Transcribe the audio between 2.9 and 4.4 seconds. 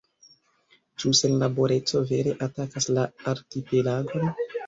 la arkipelagon?